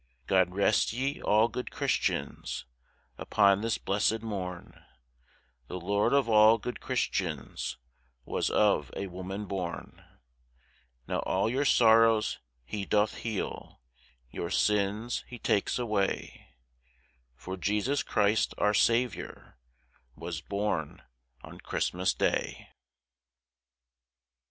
God 0.25 0.55
rest 0.55 0.93
ye, 0.93 1.21
all 1.21 1.47
good 1.47 1.69
Christians; 1.69 2.65
upon 3.19 3.61
this 3.61 3.77
blessed 3.77 4.23
morn 4.23 4.83
The 5.67 5.79
Lord 5.79 6.11
of 6.11 6.27
all 6.27 6.57
good 6.57 6.79
Christians 6.81 7.77
was 8.25 8.49
of 8.49 8.89
a 8.97 9.05
woman 9.05 9.45
born: 9.45 10.03
Now 11.07 11.19
all 11.19 11.47
your 11.51 11.65
sorrows 11.65 12.39
He 12.63 12.83
doth 12.83 13.17
heal, 13.17 13.79
your 14.31 14.49
sins 14.49 15.23
He 15.27 15.37
takes 15.37 15.77
away; 15.77 16.47
For 17.35 17.55
Jesus 17.55 18.01
Christ, 18.01 18.55
our 18.57 18.73
Saviour, 18.73 19.59
was 20.15 20.41
born 20.41 21.03
on 21.43 21.59
Christmas 21.61 22.15
day. 22.15 22.69